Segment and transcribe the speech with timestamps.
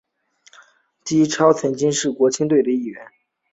[1.05, 3.07] 纪超曾经是国青队的一员。